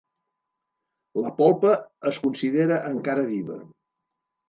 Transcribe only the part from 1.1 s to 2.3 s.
La polpa es